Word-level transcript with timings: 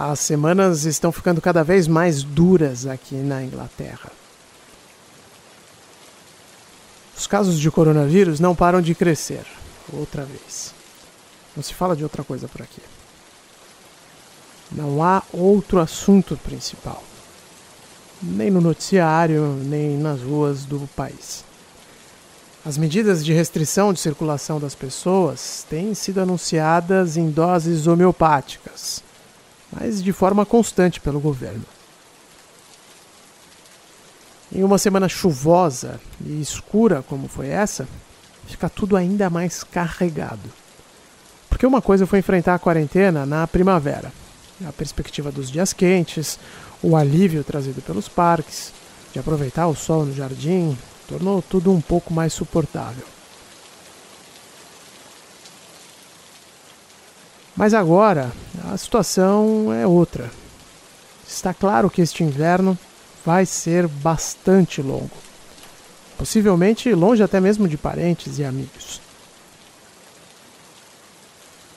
As 0.00 0.20
semanas 0.20 0.84
estão 0.84 1.10
ficando 1.10 1.40
cada 1.40 1.64
vez 1.64 1.88
mais 1.88 2.22
duras 2.22 2.86
aqui 2.86 3.16
na 3.16 3.42
Inglaterra. 3.42 4.12
Os 7.16 7.26
casos 7.26 7.58
de 7.58 7.68
coronavírus 7.68 8.38
não 8.38 8.54
param 8.54 8.80
de 8.80 8.94
crescer. 8.94 9.44
Outra 9.92 10.24
vez. 10.24 10.72
Não 11.56 11.64
se 11.64 11.74
fala 11.74 11.96
de 11.96 12.04
outra 12.04 12.22
coisa 12.22 12.46
por 12.46 12.62
aqui. 12.62 12.80
Não 14.70 15.02
há 15.02 15.20
outro 15.32 15.80
assunto 15.80 16.36
principal. 16.36 17.02
Nem 18.22 18.52
no 18.52 18.60
noticiário, 18.60 19.58
nem 19.64 19.98
nas 19.98 20.22
ruas 20.22 20.64
do 20.64 20.88
país. 20.94 21.42
As 22.64 22.78
medidas 22.78 23.24
de 23.24 23.32
restrição 23.32 23.92
de 23.92 23.98
circulação 23.98 24.60
das 24.60 24.76
pessoas 24.76 25.66
têm 25.68 25.92
sido 25.92 26.20
anunciadas 26.20 27.16
em 27.16 27.28
doses 27.30 27.88
homeopáticas, 27.88 29.02
mas 29.72 30.02
de 30.02 30.12
forma 30.12 30.46
constante 30.46 31.00
pelo 31.00 31.20
governo. 31.20 31.64
Em 34.50 34.64
uma 34.64 34.78
semana 34.78 35.08
chuvosa 35.08 36.00
e 36.24 36.40
escura 36.40 37.04
como 37.06 37.28
foi 37.28 37.48
essa, 37.48 37.86
fica 38.46 38.68
tudo 38.68 38.96
ainda 38.96 39.28
mais 39.28 39.62
carregado. 39.62 40.50
Porque 41.48 41.66
uma 41.66 41.82
coisa 41.82 42.06
foi 42.06 42.20
enfrentar 42.20 42.54
a 42.54 42.58
quarentena 42.58 43.26
na 43.26 43.46
primavera, 43.46 44.12
a 44.66 44.72
perspectiva 44.72 45.30
dos 45.30 45.50
dias 45.50 45.72
quentes, 45.72 46.38
o 46.82 46.96
alívio 46.96 47.44
trazido 47.44 47.82
pelos 47.82 48.08
parques, 48.08 48.72
de 49.12 49.18
aproveitar 49.18 49.66
o 49.66 49.74
sol 49.74 50.06
no 50.06 50.14
jardim, 50.14 50.76
tornou 51.06 51.42
tudo 51.42 51.72
um 51.72 51.80
pouco 51.80 52.12
mais 52.12 52.32
suportável. 52.32 53.04
Mas 57.56 57.74
agora 57.74 58.30
a 58.72 58.76
situação 58.76 59.72
é 59.72 59.86
outra. 59.86 60.30
Está 61.26 61.54
claro 61.54 61.88
que 61.88 62.02
este 62.02 62.22
inverno 62.22 62.78
vai 63.24 63.46
ser 63.46 63.86
bastante 63.86 64.82
longo. 64.82 65.10
Possivelmente 66.16 66.92
longe 66.92 67.22
até 67.22 67.40
mesmo 67.40 67.66
de 67.66 67.78
parentes 67.78 68.38
e 68.38 68.44
amigos. 68.44 69.00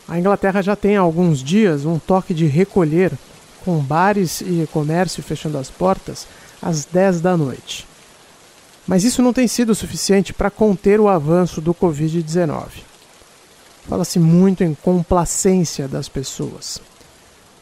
A 0.08 0.20
Inglaterra 0.20 0.62
já 0.62 0.76
tem 0.76 0.98
há 0.98 1.02
alguns 1.02 1.42
dias 1.42 1.86
um 1.86 1.98
toque 1.98 2.34
de 2.34 2.46
recolher, 2.46 3.14
com 3.64 3.78
bares 3.78 4.42
e 4.42 4.68
comércio 4.74 5.24
fechando 5.24 5.58
as 5.58 5.70
portas 5.70 6.28
às 6.62 6.84
10 6.84 7.22
da 7.22 7.38
noite. 7.38 7.88
Mas 8.86 9.06
isso 9.06 9.22
não 9.22 9.32
tem 9.32 9.48
sido 9.48 9.74
suficiente 9.74 10.34
para 10.34 10.50
conter 10.50 11.00
o 11.00 11.08
avanço 11.08 11.62
do 11.62 11.74
Covid-19. 11.74 12.91
Fala-se 13.88 14.20
muito 14.20 14.64
em 14.64 14.74
complacência 14.74 15.88
das 15.88 16.08
pessoas. 16.08 16.82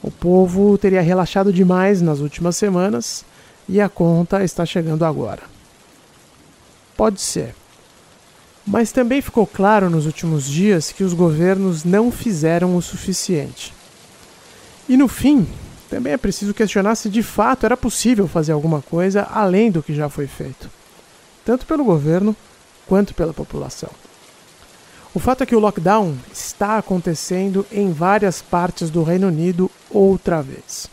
O 0.02 0.12
povo 0.12 0.78
teria 0.78 1.02
relaxado 1.02 1.52
demais 1.52 2.02
nas 2.02 2.20
últimas 2.20 2.56
semanas 2.58 3.26
e 3.68 3.82
a 3.82 3.90
conta 3.90 4.44
está 4.44 4.66
chegando 4.66 5.06
agora. 5.06 5.44
Pode 6.96 7.22
ser. 7.22 7.56
Mas 8.66 8.92
também 8.92 9.22
ficou 9.22 9.48
claro 9.48 9.90
nos 9.90 10.06
últimos 10.06 10.46
dias 10.46 10.92
que 10.92 11.04
os 11.04 11.14
governos 11.14 11.84
não 11.84 12.12
fizeram 12.12 12.76
o 12.76 12.82
suficiente. 12.82 13.74
E 14.88 14.96
no 14.96 15.08
fim, 15.08 15.48
também 15.90 16.14
é 16.14 16.18
preciso 16.18 16.54
questionar 16.54 16.96
se 16.96 17.10
de 17.10 17.24
fato 17.24 17.66
era 17.66 17.78
possível 17.78 18.28
fazer 18.28 18.52
alguma 18.52 18.82
coisa 18.82 19.24
além 19.24 19.72
do 19.72 19.82
que 19.82 19.96
já 19.96 20.10
foi 20.10 20.28
feito 20.28 20.70
tanto 21.50 21.66
pelo 21.66 21.84
governo 21.84 22.36
quanto 22.86 23.16
pela 23.16 23.34
população. 23.34 23.90
O 25.12 25.20
fato 25.20 25.42
é 25.42 25.46
que 25.46 25.56
o 25.56 25.60
lockdown 25.60 26.16
está 26.32 26.78
acontecendo 26.78 27.66
em 27.72 27.92
várias 27.92 28.44
partes 28.44 28.92
do 28.92 29.02
Reino 29.02 29.28
Unido 29.28 29.70
outra 29.90 30.40
vez. 30.40 30.88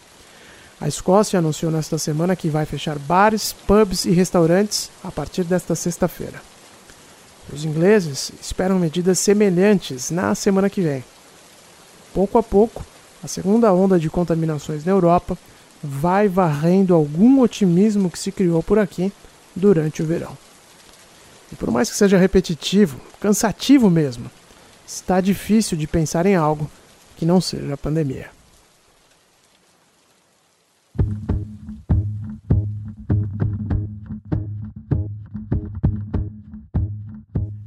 A 0.80 0.88
Escócia 0.88 1.38
anunciou 1.38 1.70
nesta 1.70 1.98
semana 1.98 2.34
que 2.34 2.48
vai 2.48 2.64
fechar 2.64 2.98
bares, 2.98 3.52
pubs 3.52 4.06
e 4.06 4.12
restaurantes 4.12 4.90
a 5.04 5.10
partir 5.10 5.44
desta 5.44 5.74
sexta-feira. 5.74 6.40
Os 7.52 7.66
ingleses 7.66 8.32
esperam 8.40 8.78
medidas 8.78 9.18
semelhantes 9.18 10.10
na 10.10 10.34
semana 10.34 10.70
que 10.70 10.80
vem. 10.80 11.04
Pouco 12.14 12.38
a 12.38 12.42
pouco, 12.42 12.86
a 13.22 13.28
segunda 13.28 13.70
onda 13.72 13.98
de 13.98 14.08
contaminações 14.08 14.82
na 14.82 14.92
Europa 14.92 15.36
vai 15.82 16.26
varrendo 16.26 16.94
algum 16.94 17.40
otimismo 17.40 18.10
que 18.10 18.18
se 18.18 18.32
criou 18.32 18.62
por 18.62 18.78
aqui 18.78 19.12
durante 19.54 20.02
o 20.02 20.06
verão. 20.06 20.36
E 21.52 21.56
por 21.56 21.70
mais 21.70 21.90
que 21.90 21.96
seja 21.96 22.18
repetitivo, 22.18 23.00
cansativo 23.20 23.88
mesmo, 23.88 24.30
está 24.86 25.20
difícil 25.20 25.76
de 25.76 25.86
pensar 25.86 26.26
em 26.26 26.34
algo 26.34 26.70
que 27.16 27.24
não 27.24 27.40
seja 27.40 27.74
a 27.74 27.76
pandemia. 27.76 28.30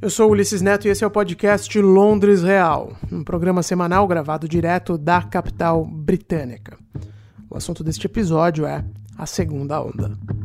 Eu 0.02 0.08
sou 0.08 0.30
Ulisses 0.30 0.62
Neto 0.62 0.88
e 0.88 0.90
esse 0.90 1.04
é 1.04 1.06
o 1.06 1.10
podcast 1.10 1.78
Londres 1.78 2.42
Real, 2.42 2.96
um 3.12 3.22
programa 3.22 3.62
semanal 3.62 4.08
gravado 4.08 4.48
direto 4.48 4.96
da 4.96 5.22
capital 5.22 5.84
britânica. 5.84 6.78
O 7.50 7.56
assunto 7.56 7.84
deste 7.84 8.06
episódio 8.06 8.64
é 8.64 8.82
a 9.18 9.26
segunda 9.26 9.82
onda. 9.82 10.39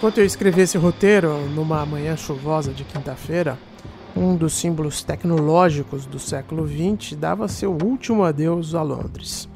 Enquanto 0.00 0.16
eu 0.16 0.24
escrevi 0.24 0.62
esse 0.62 0.78
roteiro, 0.78 1.46
numa 1.50 1.84
manhã 1.84 2.16
chuvosa 2.16 2.72
de 2.72 2.84
quinta-feira, 2.84 3.58
um 4.16 4.34
dos 4.34 4.54
símbolos 4.54 5.02
tecnológicos 5.02 6.06
do 6.06 6.18
século 6.18 6.66
XX 6.66 7.18
dava 7.18 7.46
seu 7.48 7.70
último 7.70 8.24
adeus 8.24 8.74
a 8.74 8.80
Londres. 8.80 9.46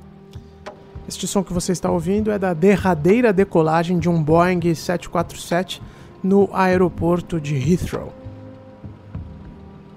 Este 1.09 1.27
som 1.27 1.43
que 1.43 1.51
você 1.51 1.73
está 1.73 1.91
ouvindo 1.91 2.31
é 2.31 2.39
da 2.39 2.53
derradeira 2.53 3.33
decolagem 3.33 3.99
de 3.99 4.07
um 4.07 4.23
Boeing 4.23 4.75
747 4.75 5.81
no 6.23 6.51
aeroporto 6.53 7.41
de 7.41 7.55
Heathrow. 7.55 8.13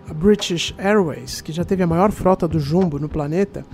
A 0.10 0.14
British 0.14 0.74
Airways, 0.78 1.42
que 1.42 1.52
já 1.52 1.66
teve 1.66 1.84
a 1.84 1.88
maior 1.88 2.10
frota 2.10 2.48
do 2.48 2.58
jumbo 2.58 2.98
no 2.98 3.10
planeta, 3.10 3.66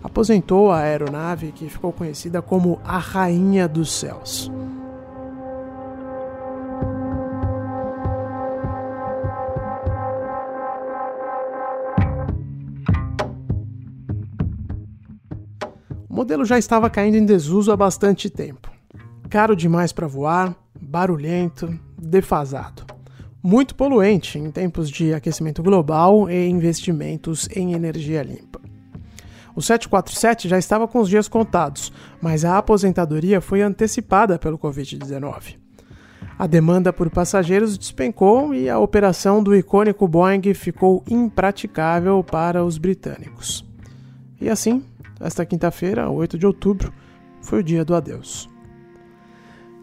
aposentou 0.00 0.70
a 0.70 0.78
aeronave 0.78 1.50
que 1.50 1.68
ficou 1.68 1.92
conhecida 1.92 2.40
como 2.40 2.78
a 2.84 2.98
Rainha 2.98 3.66
dos 3.66 3.90
Céus. 3.90 4.48
Modelo 16.20 16.44
já 16.44 16.58
estava 16.58 16.90
caindo 16.90 17.14
em 17.16 17.24
desuso 17.24 17.72
há 17.72 17.76
bastante 17.76 18.28
tempo. 18.28 18.70
Caro 19.30 19.56
demais 19.56 19.90
para 19.90 20.06
voar, 20.06 20.54
barulhento, 20.78 21.80
defasado. 21.98 22.84
Muito 23.42 23.74
poluente 23.74 24.38
em 24.38 24.50
tempos 24.50 24.90
de 24.90 25.14
aquecimento 25.14 25.62
global 25.62 26.28
e 26.28 26.46
investimentos 26.46 27.48
em 27.56 27.72
energia 27.72 28.22
limpa. 28.22 28.60
O 29.56 29.62
747 29.62 30.46
já 30.46 30.58
estava 30.58 30.86
com 30.86 31.00
os 31.00 31.08
dias 31.08 31.26
contados, 31.26 31.90
mas 32.20 32.44
a 32.44 32.58
aposentadoria 32.58 33.40
foi 33.40 33.62
antecipada 33.62 34.38
pelo 34.38 34.58
Covid-19. 34.58 35.56
A 36.38 36.46
demanda 36.46 36.92
por 36.92 37.08
passageiros 37.08 37.78
despencou 37.78 38.54
e 38.54 38.68
a 38.68 38.78
operação 38.78 39.42
do 39.42 39.56
icônico 39.56 40.06
Boeing 40.06 40.52
ficou 40.52 41.02
impraticável 41.08 42.22
para 42.22 42.62
os 42.62 42.76
britânicos. 42.76 43.64
E 44.38 44.50
assim, 44.50 44.84
esta 45.20 45.44
quinta-feira, 45.44 46.08
8 46.08 46.38
de 46.38 46.46
outubro, 46.46 46.92
foi 47.42 47.60
o 47.60 47.62
dia 47.62 47.84
do 47.84 47.94
adeus. 47.94 48.48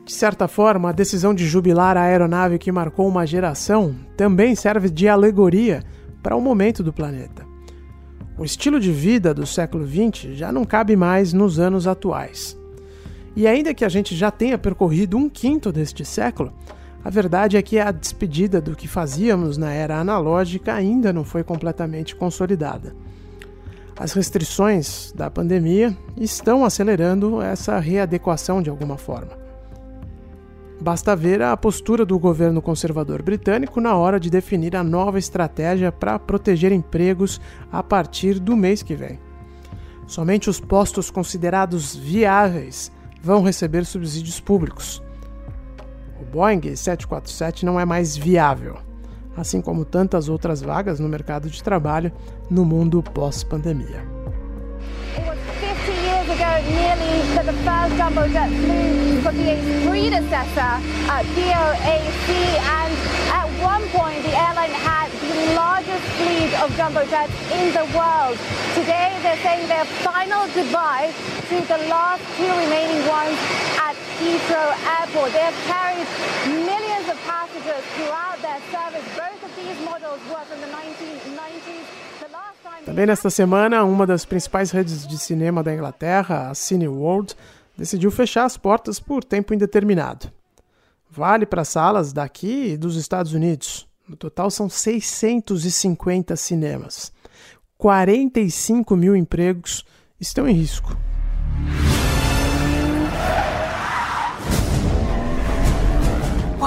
De 0.04 0.14
certa 0.14 0.48
forma, 0.48 0.90
a 0.90 0.94
decisão 0.94 1.34
de 1.34 1.46
jubilar 1.46 1.98
a 1.98 2.04
aeronave 2.04 2.58
que 2.58 2.72
marcou 2.72 3.08
uma 3.08 3.28
geração 3.28 3.94
também 4.16 4.56
serve 4.56 4.90
de 4.90 5.08
alegoria 5.08 5.84
para 6.24 6.36
o 6.36 6.42
momento 6.42 6.82
do 6.82 6.94
planeta. 6.94 7.46
O 8.38 8.46
estilo 8.46 8.80
de 8.80 8.92
vida 8.92 9.34
do 9.34 9.46
século 9.46 9.86
XX 9.86 10.34
já 10.34 10.52
não 10.52 10.64
cabe 10.64 10.96
mais 10.96 11.34
nos 11.34 11.60
anos 11.60 11.88
atuais. 11.88 12.58
E 13.36 13.46
ainda 13.46 13.74
que 13.74 13.84
a 13.84 13.90
gente 13.90 14.16
já 14.16 14.32
tenha 14.32 14.58
percorrido 14.58 15.18
um 15.18 15.30
quinto 15.30 15.72
deste 15.72 16.06
século, 16.06 16.54
a 17.04 17.10
verdade 17.10 17.58
é 17.58 17.62
que 17.62 17.80
a 17.80 17.92
despedida 17.92 18.60
do 18.60 18.76
que 18.76 18.88
fazíamos 18.88 19.58
na 19.58 19.72
era 19.72 20.00
analógica 20.00 20.74
ainda 20.74 21.14
não 21.14 21.24
foi 21.24 21.44
completamente 21.44 22.16
consolidada. 22.16 22.96
As 24.00 24.14
restrições 24.14 25.12
da 25.14 25.30
pandemia 25.30 25.98
estão 26.16 26.64
acelerando 26.64 27.42
essa 27.42 27.80
readequação 27.80 28.62
de 28.62 28.70
alguma 28.70 28.96
forma. 28.96 29.32
Basta 30.80 31.16
ver 31.16 31.42
a 31.42 31.58
postura 31.58 32.06
do 32.06 32.20
governo 32.20 32.62
conservador 32.62 33.24
britânico 33.24 33.82
na 33.82 33.96
hora 33.96 34.20
de 34.20 34.30
definir 34.30 34.76
a 34.76 34.84
nova 34.84 35.18
estratégia 35.18 35.92
para 35.92 36.20
proteger 36.20 36.72
empregos 36.72 37.42
a 37.72 37.82
partir 37.82 38.40
do 38.40 38.56
mês 38.56 38.84
que 38.84 38.96
vem. 38.96 39.20
Somente 40.06 40.48
os 40.48 40.60
postos 40.60 41.10
considerados 41.10 41.96
viáveis 41.96 42.92
vão 43.20 43.42
receber 43.42 43.84
subsídios 43.84 44.40
públicos. 44.40 45.02
O 46.22 46.26
Boeing 46.26 46.62
747 46.76 47.66
não 47.66 47.80
é 47.80 47.86
mais 47.86 48.16
viável, 48.16 48.78
assim 49.38 49.62
como 49.62 49.86
tantas 49.86 50.28
outras 50.28 50.62
vagas 50.62 51.00
no 51.00 51.08
mercado 51.08 51.50
de 51.50 51.62
trabalho 51.64 52.12
no 52.50 52.66
mundo 52.66 53.02
pós-pandemia. 53.04 54.04
uh, 61.08 61.24
Heathrow 74.18 74.74
Airport. 74.98 75.32
They 75.32 75.40
have 75.40 75.54
carried 75.70 76.08
millions 76.66 76.87
passengers 77.28 77.84
throughout 77.96 78.42
their 78.42 78.62
service. 78.72 79.06
Both 79.16 79.42
of 79.44 79.52
these 79.56 79.80
models 79.86 80.22
were 80.32 80.46
from 80.50 80.60
the 80.62 80.72
1990s. 80.72 82.08
Também 82.86 83.06
nesta 83.06 83.30
semana, 83.30 83.84
uma 83.84 84.08
das 84.08 84.24
principais 84.24 84.72
redes 84.72 85.06
de 85.06 85.18
cinema 85.18 85.62
da 85.62 85.74
Inglaterra, 85.74 86.50
a 86.50 86.56
Cineworld, 86.56 87.36
decidiu 87.78 88.10
fechar 88.10 88.46
as 88.46 88.56
portas 88.56 88.98
por 88.98 89.24
tempo 89.24 89.54
indeterminado. 89.54 90.32
Vale 91.10 91.46
para 91.46 91.66
salas 91.66 92.14
daqui 92.14 92.72
e 92.72 92.78
dos 92.78 92.96
Estados 92.96 93.34
Unidos. 93.34 93.88
No 94.08 94.16
total 94.16 94.50
são 94.50 94.70
650 94.70 96.36
cinemas. 96.38 97.12
45 97.78 98.96
mil 98.96 99.16
empregos 99.16 99.86
estão 100.20 100.48
em 100.48 100.54
risco. 100.54 100.98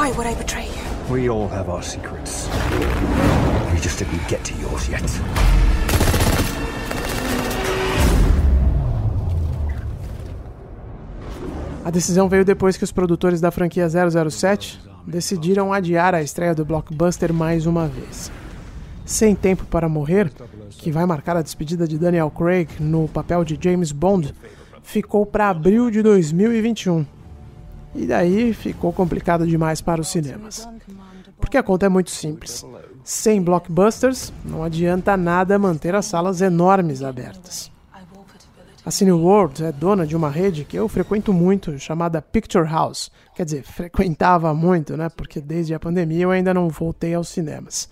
Why 0.01 0.13
would 0.13 0.27
I 0.27 0.35
betray 0.35 0.65
you? 0.65 1.13
We 1.13 1.29
all 1.29 1.47
have 1.49 1.69
our 1.69 1.83
secrets. 1.83 2.49
We 3.71 3.79
just 3.79 3.99
didn't 3.99 4.27
get 4.31 4.43
to 4.45 4.55
yours 4.59 4.89
yet. 4.89 5.03
A 11.85 11.91
decisão 11.91 12.31
veio 12.31 12.47
depois 12.47 12.79
que 12.79 12.85
os 12.85 12.91
produtores 12.91 13.43
da 13.43 13.51
franquia 13.51 13.87
007 13.91 14.81
decidiram 15.07 15.71
adiar 15.71 16.15
a 16.15 16.23
estreia 16.23 16.55
do 16.55 16.65
blockbuster 16.65 17.31
mais 17.31 17.67
uma 17.67 17.87
vez. 17.87 18.33
Sem 19.05 19.35
Tempo 19.35 19.67
para 19.67 19.87
Morrer, 19.87 20.33
que 20.71 20.91
vai 20.91 21.05
marcar 21.05 21.37
a 21.37 21.43
despedida 21.43 21.87
de 21.87 21.99
Daniel 21.99 22.31
Craig 22.31 22.69
no 22.81 23.07
papel 23.07 23.45
de 23.45 23.59
James 23.61 23.93
Bond, 23.93 24.35
ficou 24.83 25.27
para 25.27 25.51
abril 25.51 25.91
de 25.91 26.03
2021. 26.03 27.20
E 27.95 28.07
daí 28.07 28.55
ficou 28.55 28.93
complicado 28.93 29.47
demais 29.47 29.81
para 29.81 30.01
os 30.01 30.09
cinemas. 30.09 30.69
Porque 31.41 31.57
a 31.57 31.63
conta 31.63 31.87
é 31.87 31.89
muito 31.89 32.11
simples. 32.11 32.65
Sem 33.03 33.43
blockbusters, 33.43 34.33
não 34.45 34.63
adianta 34.63 35.17
nada 35.17 35.59
manter 35.59 35.95
as 35.95 36.07
salas 36.07 36.41
enormes 36.41 37.03
abertas. 37.03 37.71
A 38.85 38.91
Cineworld 38.91 39.63
é 39.63 39.73
dona 39.73 40.07
de 40.07 40.17
uma 40.17 40.31
rede 40.31 40.65
que 40.65 40.77
eu 40.77 40.89
frequento 40.89 41.33
muito, 41.33 41.79
chamada 41.79 42.23
Picture 42.23 42.67
House. 42.67 43.11
Quer 43.35 43.45
dizer, 43.45 43.63
frequentava 43.63 44.55
muito, 44.55 44.97
né? 44.97 45.09
Porque 45.11 45.41
desde 45.41 45.75
a 45.75 45.81
pandemia 45.81 46.23
eu 46.23 46.31
ainda 46.31 46.55
não 46.55 46.69
voltei 46.69 47.15
aos 47.15 47.29
cinemas. 47.29 47.89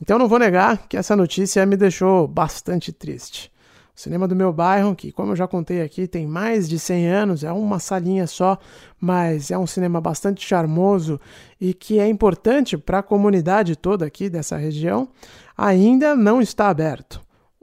Então 0.00 0.18
não 0.18 0.28
vou 0.28 0.38
negar 0.38 0.86
que 0.88 0.96
essa 0.96 1.14
notícia 1.14 1.64
me 1.66 1.76
deixou 1.76 2.26
bastante 2.26 2.90
triste. 2.90 3.52
Cinema 3.98 4.28
do 4.28 4.36
meu 4.36 4.52
bairro, 4.52 4.94
que 4.94 5.10
como 5.10 5.32
eu 5.32 5.36
já 5.36 5.48
contei 5.48 5.82
aqui, 5.82 6.06
tem 6.06 6.24
mais 6.24 6.68
de 6.68 6.78
100 6.78 7.08
anos, 7.08 7.42
é 7.42 7.50
uma 7.50 7.80
salinha 7.80 8.28
só, 8.28 8.56
mas 9.00 9.50
é 9.50 9.58
um 9.58 9.66
cinema 9.66 10.00
bastante 10.00 10.46
charmoso 10.46 11.20
e 11.60 11.74
que 11.74 11.98
é 11.98 12.08
importante 12.08 12.78
para 12.78 13.00
a 13.00 13.02
comunidade 13.02 13.74
toda 13.74 14.06
aqui 14.06 14.30
dessa 14.30 14.56
região, 14.56 15.08
ainda 15.56 16.14
não 16.14 16.40
está 16.40 16.68
aberto 16.68 17.20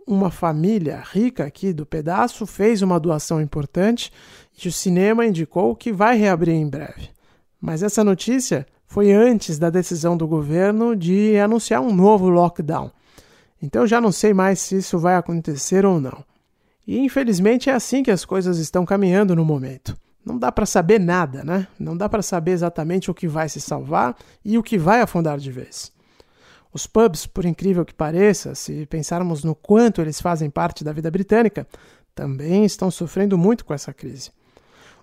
uma 0.07 0.29
família 0.29 1.01
rica 1.11 1.45
aqui 1.45 1.73
do 1.73 1.85
pedaço 1.85 2.45
fez 2.45 2.81
uma 2.81 2.99
doação 2.99 3.41
importante 3.41 4.11
e 4.63 4.67
o 4.67 4.71
cinema 4.71 5.25
indicou 5.25 5.75
que 5.75 5.91
vai 5.91 6.17
reabrir 6.17 6.53
em 6.53 6.67
breve. 6.67 7.09
Mas 7.59 7.81
essa 7.81 8.03
notícia 8.03 8.67
foi 8.85 9.11
antes 9.11 9.57
da 9.57 9.69
decisão 9.69 10.15
do 10.15 10.27
governo 10.27 10.95
de 10.95 11.37
anunciar 11.37 11.81
um 11.81 11.93
novo 11.93 12.29
lockdown. 12.29 12.91
Então 13.61 13.87
já 13.87 13.99
não 13.99 14.11
sei 14.11 14.33
mais 14.33 14.59
se 14.59 14.77
isso 14.77 14.99
vai 14.99 15.15
acontecer 15.15 15.85
ou 15.85 15.99
não. 15.99 16.23
E 16.87 16.99
infelizmente 16.99 17.69
é 17.69 17.73
assim 17.73 18.03
que 18.03 18.11
as 18.11 18.25
coisas 18.25 18.57
estão 18.57 18.85
caminhando 18.85 19.35
no 19.35 19.43
momento. 19.43 19.97
Não 20.23 20.37
dá 20.37 20.51
para 20.51 20.65
saber 20.65 20.99
nada, 20.99 21.43
né? 21.43 21.67
Não 21.79 21.95
dá 21.95 22.09
para 22.09 22.21
saber 22.21 22.51
exatamente 22.51 23.11
o 23.11 23.13
que 23.13 23.27
vai 23.27 23.47
se 23.47 23.61
salvar 23.61 24.15
e 24.43 24.57
o 24.57 24.63
que 24.63 24.77
vai 24.77 25.01
afundar 25.01 25.37
de 25.37 25.51
vez. 25.51 25.91
Os 26.73 26.87
pubs, 26.87 27.25
por 27.25 27.45
incrível 27.45 27.85
que 27.85 27.93
pareça, 27.93 28.53
se 28.53 28.85
pensarmos 28.87 29.43
no 29.43 29.55
quanto 29.55 30.01
eles 30.01 30.19
fazem 30.19 30.49
parte 30.49 30.83
da 30.83 30.91
vida 30.91 31.09
britânica, 31.09 31.67
também 32.13 32.65
estão 32.65 32.89
sofrendo 32.89 33.37
muito 33.37 33.63
com 33.63 33.73
essa 33.73 33.93
crise. 33.93 34.31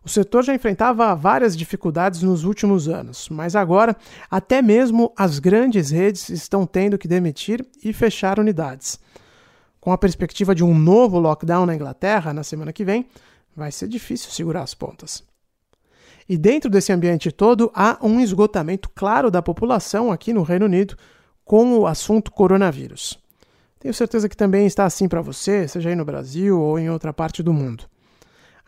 O 0.05 0.09
setor 0.09 0.43
já 0.43 0.53
enfrentava 0.53 1.15
várias 1.15 1.57
dificuldades 1.57 2.23
nos 2.23 2.43
últimos 2.45 2.89
anos, 2.89 3.29
mas 3.29 3.55
agora 3.55 3.97
até 4.29 4.61
mesmo 4.61 5.13
as 5.17 5.39
grandes 5.39 5.91
redes 5.91 6.29
estão 6.29 6.67
tendo 6.67 6.99
que 6.99 7.07
demitir 7.07 7.65
e 7.85 7.93
fechar 7.93 8.41
unidades. 8.41 8.99
Com 9.81 9.93
a 9.93 9.99
perspectiva 9.99 10.55
de 10.55 10.65
um 10.65 10.77
novo 10.77 11.19
lockdown 11.21 11.67
na 11.67 11.75
Inglaterra 11.75 12.33
na 12.33 12.43
semana 12.43 12.73
que 12.73 12.85
vem, 12.85 13.07
vai 13.55 13.71
ser 13.71 13.87
difícil 13.87 14.31
segurar 14.31 14.63
as 14.63 14.75
pontas. 14.75 15.23
E 16.29 16.37
dentro 16.37 16.71
desse 16.71 16.93
ambiente 16.93 17.31
todo, 17.31 17.71
há 17.75 17.99
um 18.03 18.21
esgotamento 18.21 18.89
claro 18.95 19.31
da 19.31 19.43
população 19.43 20.11
aqui 20.11 20.33
no 20.33 20.43
Reino 20.43 20.67
Unido, 20.67 20.97
com 21.45 21.79
o 21.79 21.87
assunto 21.87 22.31
coronavírus. 22.31 23.19
Tenho 23.79 23.93
certeza 23.93 24.29
que 24.29 24.37
também 24.37 24.67
está 24.67 24.85
assim 24.85 25.09
para 25.09 25.21
você, 25.21 25.67
seja 25.67 25.91
aí 25.91 25.97
no 25.97 26.05
Brasil 26.05 26.61
ou 26.61 26.79
em 26.79 26.89
outra 26.89 27.13
parte 27.13 27.43
do 27.43 27.53
mundo. 27.53 27.85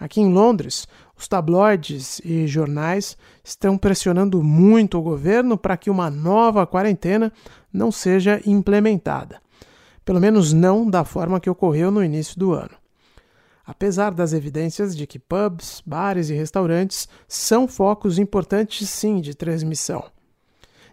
Aqui 0.04 0.20
em 0.20 0.30
Londres, 0.30 0.86
os 1.16 1.26
tabloides 1.26 2.20
e 2.22 2.46
jornais 2.46 3.16
estão 3.42 3.78
pressionando 3.78 4.42
muito 4.42 4.98
o 4.98 5.02
governo 5.02 5.56
para 5.56 5.78
que 5.78 5.88
uma 5.88 6.10
nova 6.10 6.66
quarentena 6.66 7.32
não 7.72 7.90
seja 7.90 8.38
implementada. 8.44 9.40
Pelo 10.04 10.20
menos 10.20 10.52
não 10.52 10.90
da 10.90 11.04
forma 11.06 11.40
que 11.40 11.48
ocorreu 11.48 11.90
no 11.90 12.04
início 12.04 12.38
do 12.38 12.52
ano. 12.52 12.76
Apesar 13.64 14.12
das 14.12 14.34
evidências 14.34 14.94
de 14.94 15.06
que 15.06 15.18
pubs, 15.18 15.82
bares 15.86 16.28
e 16.28 16.34
restaurantes 16.34 17.08
são 17.26 17.66
focos 17.66 18.18
importantes 18.18 18.86
sim 18.90 19.22
de 19.22 19.34
transmissão 19.34 20.04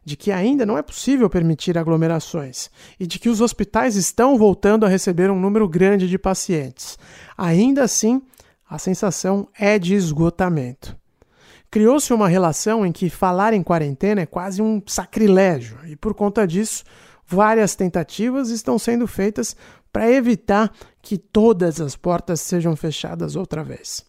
de 0.04 0.18
que 0.18 0.32
ainda 0.32 0.66
não 0.66 0.78
é 0.78 0.82
possível 0.82 1.30
permitir 1.30 1.78
aglomerações 1.78 2.70
e 3.00 3.06
de 3.06 3.20
que 3.20 3.30
os 3.30 3.40
hospitais 3.40 3.96
estão 3.96 4.38
voltando 4.38 4.86
a 4.86 4.90
receber 4.90 5.30
um 5.30 5.40
número 5.40 5.68
grande 5.70 6.08
de 6.08 6.18
pacientes. 6.18 6.98
Ainda 7.38 7.84
assim, 7.84 8.22
a 8.72 8.78
sensação 8.78 9.50
é 9.60 9.78
de 9.78 9.94
esgotamento. 9.94 10.96
Criou-se 11.70 12.14
uma 12.14 12.30
relação 12.30 12.86
em 12.86 12.92
que 12.94 13.10
falar 13.10 13.52
em 13.52 13.62
quarentena 13.62 14.22
é 14.22 14.26
quase 14.26 14.62
um 14.62 14.82
sacrilégio, 14.88 15.78
e 15.88 15.98
por 15.98 16.14
conta 16.14 16.48
disso, 16.48 16.86
várias 17.28 17.76
tentativas 17.76 18.50
estão 18.50 18.80
sendo 18.80 19.06
feitas 19.08 19.58
para 19.92 20.10
evitar 20.10 20.72
que 21.02 21.18
todas 21.18 21.82
as 21.82 21.98
portas 21.98 22.40
sejam 22.40 22.74
fechadas 22.78 23.36
outra 23.36 23.62
vez. 23.62 24.06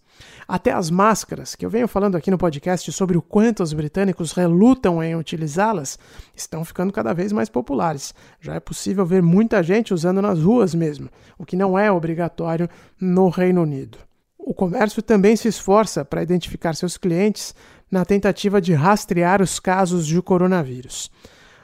Até 0.47 0.71
as 0.71 0.91
máscaras, 0.91 1.57
que 1.57 1.67
eu 1.67 1.71
venho 1.71 1.89
falando 1.89 2.15
aqui 2.15 2.31
no 2.31 2.39
podcast 2.39 2.93
sobre 2.93 3.19
o 3.19 3.23
quanto 3.23 3.65
os 3.65 3.73
britânicos 3.73 4.31
relutam 4.31 5.03
em 5.03 5.17
utilizá-las, 5.17 5.99
estão 6.37 6.65
ficando 6.65 6.93
cada 6.93 7.13
vez 7.13 7.33
mais 7.33 7.49
populares. 7.49 8.15
Já 8.41 8.55
é 8.55 8.61
possível 8.61 9.05
ver 9.05 9.23
muita 9.23 9.61
gente 9.61 9.93
usando 9.93 10.23
nas 10.23 10.41
ruas 10.41 10.73
mesmo, 10.73 11.11
o 11.37 11.45
que 11.45 11.57
não 11.57 11.77
é 11.77 11.91
obrigatório 11.91 12.69
no 13.01 13.29
Reino 13.29 13.63
Unido. 13.63 13.99
O 14.45 14.53
comércio 14.53 15.03
também 15.03 15.37
se 15.37 15.49
esforça 15.49 16.05
para 16.05 16.23
identificar 16.23 16.75
seus 16.75 16.97
clientes 16.97 17.55
na 17.91 18.05
tentativa 18.05 18.61
de 18.61 18.75
rastrear 18.75 19.41
os 19.41 19.61
casos 19.61 20.07
de 20.07 20.21
coronavírus 20.21 21.11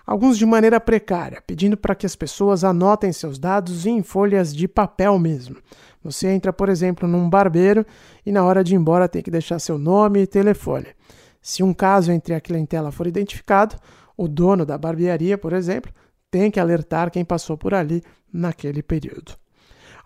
alguns 0.09 0.39
de 0.39 0.47
maneira 0.47 0.81
precária, 0.81 1.43
pedindo 1.47 1.77
para 1.77 1.95
que 1.95 2.07
as 2.07 2.17
pessoas 2.17 2.65
anotem 2.65 3.13
seus 3.13 3.39
dados 3.39 3.85
em 3.85 4.03
folhas 4.03 4.57
de 4.57 4.67
papel 4.67 5.19
mesmo. 5.19 5.59
Você 6.03 6.29
entra, 6.29 6.51
por 6.51 6.71
exemplo, 6.71 7.07
num 7.07 7.29
barbeiro 7.29 7.85
e 8.25 8.33
na 8.33 8.43
hora 8.43 8.65
de 8.65 8.73
ir 8.73 8.79
embora 8.79 9.07
tem 9.07 9.21
que 9.21 9.31
deixar 9.31 9.59
seu 9.59 9.77
nome 9.77 10.23
e 10.23 10.27
telefone. 10.27 10.87
Se 11.43 11.63
um 11.63 11.75
caso 11.75 12.11
entre 12.11 12.33
a 12.33 12.41
clientela 12.41 12.91
for 12.91 13.07
identificado, 13.07 13.77
o 14.17 14.27
dono 14.27 14.65
da 14.65 14.79
barbearia, 14.79 15.37
por 15.37 15.53
exemplo, 15.53 15.93
tem 16.31 16.51
que 16.51 16.59
alertar 16.59 17.11
quem 17.11 17.23
passou 17.23 17.59
por 17.59 17.75
ali 17.75 18.03
naquele 18.33 18.83
período. 18.83 19.37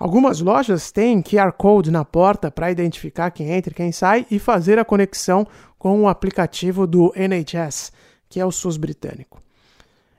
Algumas 0.03 0.41
lojas 0.41 0.91
têm 0.91 1.23
QR 1.23 1.53
Code 1.53 1.89
na 1.89 2.05
porta 2.05 2.51
para 2.51 2.73
identificar 2.73 3.31
quem 3.31 3.53
entra 3.53 3.71
e 3.71 3.77
quem 3.77 3.93
sai 3.93 4.27
e 4.29 4.37
fazer 4.41 4.77
a 4.77 4.85
conexão 4.85 5.47
com 5.79 6.01
o 6.01 6.09
aplicativo 6.09 6.89
do 6.89 7.13
NHS, 7.15 7.93
que 8.29 8.41
é 8.41 8.45
o 8.45 8.51
SUS 8.51 8.77
britânico. 8.77 9.41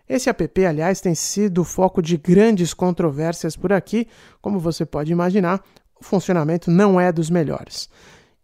Esse 0.07 0.29
app, 0.29 0.65
aliás, 0.65 1.01
tem 1.01 1.13
sido 1.13 1.65
foco 1.65 2.01
de 2.01 2.15
grandes 2.15 2.73
controvérsias 2.73 3.57
por 3.57 3.73
aqui. 3.73 4.07
Como 4.41 4.57
você 4.57 4.85
pode 4.85 5.11
imaginar, 5.11 5.61
o 5.99 6.03
funcionamento 6.05 6.71
não 6.71 6.97
é 6.97 7.11
dos 7.11 7.29
melhores. 7.29 7.89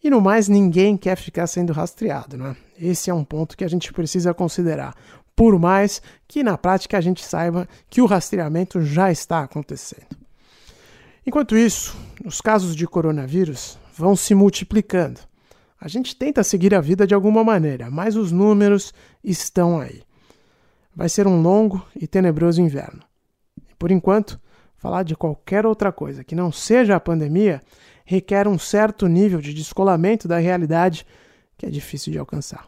E 0.04 0.10
no 0.10 0.20
mais, 0.20 0.50
ninguém 0.50 0.98
quer 0.98 1.16
ficar 1.16 1.48
sendo 1.48 1.72
rastreado, 1.72 2.36
né? 2.36 2.54
Esse 2.78 3.10
é 3.10 3.14
um 3.14 3.24
ponto 3.24 3.56
que 3.56 3.64
a 3.64 3.70
gente 3.70 3.94
precisa 3.94 4.34
considerar, 4.34 4.94
por 5.38 5.58
mais 5.58 6.02
que 6.28 6.44
na 6.44 6.58
prática 6.58 6.98
a 6.98 7.02
gente 7.02 7.24
saiba 7.24 7.66
que 7.90 8.02
o 8.02 8.06
rastreamento 8.06 8.82
já 8.82 9.10
está 9.10 9.40
acontecendo. 9.40 10.19
Enquanto 11.30 11.56
isso, 11.56 11.96
os 12.26 12.42
casos 12.42 12.76
de 12.76 12.88
coronavírus 12.88 13.78
vão 13.94 14.16
se 14.16 14.34
multiplicando. 14.34 15.20
A 15.80 15.88
gente 15.88 16.16
tenta 16.16 16.44
seguir 16.44 16.74
a 16.74 16.82
vida 16.82 17.06
de 17.06 17.14
alguma 17.14 17.44
maneira, 17.44 17.88
mas 17.92 18.16
os 18.16 18.32
números 18.32 18.92
estão 19.24 19.80
aí. 19.80 20.02
Vai 20.96 21.08
ser 21.08 21.28
um 21.28 21.40
longo 21.40 21.86
e 21.96 22.08
tenebroso 22.08 22.60
inverno. 22.60 23.04
Por 23.78 23.92
enquanto, 23.92 24.42
falar 24.76 25.04
de 25.04 25.16
qualquer 25.16 25.68
outra 25.68 25.92
coisa 25.92 26.24
que 26.24 26.34
não 26.34 26.52
seja 26.52 26.96
a 26.96 27.00
pandemia 27.00 27.62
requer 28.04 28.48
um 28.48 28.58
certo 28.58 29.06
nível 29.06 29.40
de 29.40 29.54
descolamento 29.54 30.28
da 30.28 30.40
realidade 30.40 31.06
que 31.56 31.68
é 31.68 31.70
difícil 31.70 32.12
de 32.12 32.18
alcançar. 32.18 32.68